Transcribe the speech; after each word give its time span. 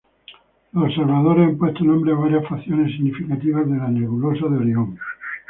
Los 0.71 0.81
observadores 0.85 1.47
han 1.49 1.57
puesto 1.59 1.83
nombre 1.83 2.11
a 2.11 2.15
varias 2.15 2.47
facciones 2.49 2.91
significativas 2.93 3.69
de 3.69 3.77
la 3.77 3.87
nebulosa 3.87 4.47
de 4.47 4.57
Orión. 4.57 4.97